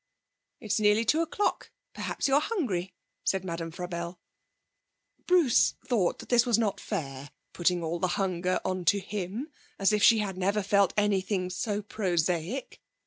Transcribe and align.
'It's 0.61 0.79
nearly 0.79 1.05
two 1.05 1.21
o'clock. 1.21 1.69
Perhaps 1.93 2.27
you're 2.27 2.39
hungry,' 2.39 2.91
said 3.23 3.45
Madame 3.45 3.69
Frabelle. 3.69 4.17
Bruce 5.27 5.75
thought 5.85 6.27
this 6.27 6.43
was 6.43 6.57
not 6.57 6.79
fair, 6.79 7.29
putting 7.53 7.83
all 7.83 7.99
the 7.99 8.17
hunger 8.17 8.59
on 8.65 8.83
to 8.85 8.97
him, 8.99 9.51
as 9.77 9.93
if 9.93 10.01
she 10.01 10.17
had 10.17 10.39
never 10.39 10.63
felt 10.63 10.91
anything 10.97 11.51
so 11.51 11.83
prosaic. 11.83 12.81